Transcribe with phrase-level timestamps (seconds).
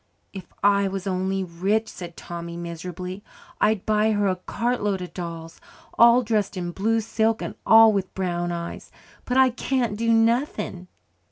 [0.33, 3.23] "If I was only rich," said Tommy miserably,
[3.61, 5.61] "I'd buy her a cartload of dolls,
[5.93, 8.89] all dressed in blue silk and all with brown eyes.
[9.25, 10.87] But I can't do nothing."